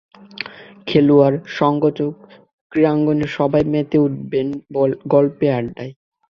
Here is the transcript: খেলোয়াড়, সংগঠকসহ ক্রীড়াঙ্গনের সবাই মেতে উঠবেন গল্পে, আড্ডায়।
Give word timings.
খেলোয়াড়, 0.87 1.37
সংগঠকসহ 1.57 2.09
ক্রীড়াঙ্গনের 2.71 3.29
সবাই 3.37 3.63
মেতে 3.73 3.97
উঠবেন 3.97 4.47
গল্পে, 5.13 5.47
আড্ডায়। 5.51 5.93